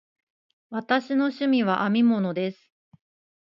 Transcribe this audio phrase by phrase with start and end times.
[0.71, 2.71] 私の趣味は編み物です。